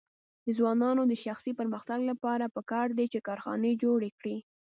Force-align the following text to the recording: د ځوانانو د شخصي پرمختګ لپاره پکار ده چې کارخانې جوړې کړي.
د 0.45 0.47
ځوانانو 0.57 1.01
د 1.07 1.13
شخصي 1.23 1.51
پرمختګ 1.59 1.99
لپاره 2.11 2.53
پکار 2.55 2.87
ده 2.97 3.05
چې 3.13 3.25
کارخانې 3.27 3.79
جوړې 3.83 4.09
کړي. 4.19 4.37